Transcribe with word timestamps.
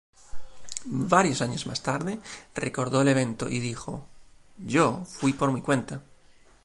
Varios 1.13 1.43
años 1.43 1.67
más 1.67 1.83
tarde, 1.83 2.17
recordó 2.55 3.03
el 3.03 3.09
evento 3.09 3.47
y 3.47 3.59
dijo:"Yo 3.59 5.05
fui 5.05 5.31
por 5.31 5.51
mi 5.51 5.61
cuenta. 5.61 6.01